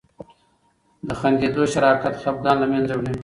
[1.07, 3.15] د خندیدو شراکت خفګان له منځه وړي.